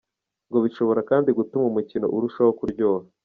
Ngo 0.49 0.57
bishobora 0.65 1.01
kandi 1.09 1.29
gutuma 1.37 1.65
umukino 1.67 2.05
urushaho 2.15 2.51
kuryoha. 2.59 3.05